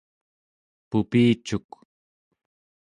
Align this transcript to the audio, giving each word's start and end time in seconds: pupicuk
pupicuk 0.89 1.69